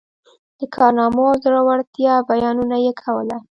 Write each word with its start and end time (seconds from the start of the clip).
د 0.59 0.61
کارنامو 0.75 1.23
او 1.31 1.35
زړه 1.43 1.59
ورتیا 1.69 2.13
بیانونه 2.29 2.75
یې 2.85 2.93
کول. 3.01 3.29